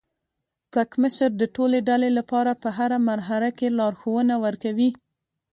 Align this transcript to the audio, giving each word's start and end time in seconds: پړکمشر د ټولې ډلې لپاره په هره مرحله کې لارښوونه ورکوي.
پړکمشر 0.71 1.29
د 1.41 1.43
ټولې 1.55 1.79
ډلې 1.89 2.09
لپاره 2.17 2.51
په 2.61 2.69
هره 2.77 2.97
مرحله 3.09 3.49
کې 3.57 3.67
لارښوونه 3.79 4.35
ورکوي. 4.45 4.89